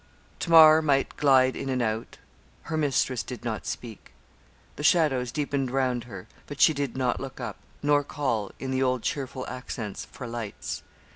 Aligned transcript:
Tamar 0.39 0.81
might 0.81 1.15
glide 1.15 1.55
in 1.55 1.69
and 1.69 1.79
out; 1.79 2.17
her 2.63 2.75
mistress 2.75 3.21
did 3.21 3.45
not 3.45 3.67
speak; 3.67 4.13
the 4.75 4.81
shadows 4.81 5.31
deepened 5.31 5.69
round 5.69 6.05
her, 6.05 6.27
but 6.47 6.59
she 6.59 6.73
did 6.73 6.97
look 6.97 7.39
up, 7.39 7.57
nor 7.83 8.03
call, 8.03 8.51
in 8.57 8.71
the 8.71 8.81
old 8.81 9.03
cheerful 9.03 9.45
accents, 9.47 10.05
for 10.05 10.25
lights. 10.25 10.81